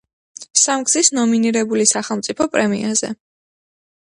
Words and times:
სამგზის 0.61 1.11
ნომინირებული 1.17 1.85
სახელმწიფო 1.93 2.49
პრემიაზე. 2.57 3.13